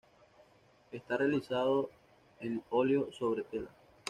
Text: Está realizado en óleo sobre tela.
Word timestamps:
Está 0.91 1.15
realizado 1.17 1.91
en 2.39 2.63
óleo 2.71 3.11
sobre 3.11 3.43
tela. 3.43 3.69